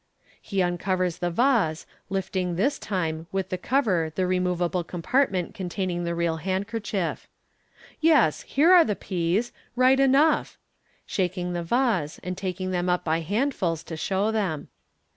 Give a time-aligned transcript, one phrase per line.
[0.51, 6.05] ''He uncovers the vase, lifting this time with the cover the moveable com partment containing
[6.05, 7.27] the real handkerchief."
[8.01, 10.57] Yes, here are the peas, right enough,"
[11.05, 14.69] shaking the vase, and taking them up by handfuls to show them.